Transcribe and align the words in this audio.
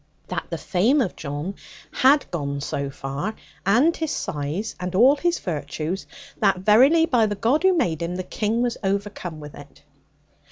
That 0.29 0.47
the 0.49 0.57
fame 0.57 0.99
of 0.99 1.15
John 1.15 1.53
had 1.91 2.25
gone 2.31 2.59
so 2.61 2.89
far, 2.89 3.35
and 3.67 3.95
his 3.95 4.09
size, 4.09 4.75
and 4.79 4.95
all 4.95 5.15
his 5.15 5.37
virtues 5.37 6.07
that 6.39 6.61
verily 6.61 7.05
by 7.05 7.27
the 7.27 7.35
God 7.35 7.61
who 7.61 7.77
made 7.77 8.01
him, 8.01 8.15
the 8.15 8.23
King 8.23 8.63
was 8.63 8.79
overcome 8.83 9.39
with 9.39 9.53
it. 9.53 9.83